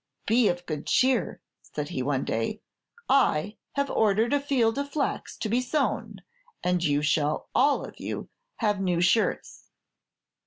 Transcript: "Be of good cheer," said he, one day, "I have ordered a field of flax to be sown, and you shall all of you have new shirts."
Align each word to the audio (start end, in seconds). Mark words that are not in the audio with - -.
"Be 0.25 0.47
of 0.47 0.65
good 0.65 0.87
cheer," 0.87 1.41
said 1.61 1.89
he, 1.89 2.01
one 2.01 2.25
day, 2.25 2.59
"I 3.07 3.57
have 3.73 3.91
ordered 3.91 4.33
a 4.33 4.39
field 4.39 4.79
of 4.79 4.89
flax 4.89 5.37
to 5.37 5.47
be 5.47 5.61
sown, 5.61 6.23
and 6.63 6.83
you 6.83 7.03
shall 7.03 7.49
all 7.53 7.85
of 7.85 7.99
you 7.99 8.27
have 8.55 8.81
new 8.81 8.99
shirts." 8.99 9.69